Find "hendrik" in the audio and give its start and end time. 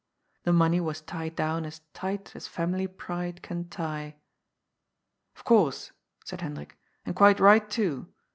6.41-6.75